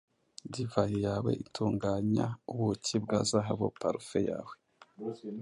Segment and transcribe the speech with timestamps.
[0.53, 4.53] Divayi yawe itunganya ubuki bwa zahabu; parufe yawe,